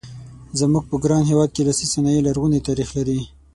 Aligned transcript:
زموږ 0.59 0.83
په 0.89 0.95
ګران 1.03 1.23
هېواد 1.31 1.49
کې 1.55 1.61
لاسي 1.67 1.85
صنایع 1.93 2.21
لرغونی 2.27 2.65
تاریخ 2.67 2.89
لري. 2.97 3.19